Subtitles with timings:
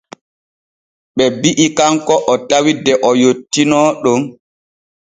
[1.15, 4.21] Ɓe bi’i kanko o tawi de o yottiino ɗon.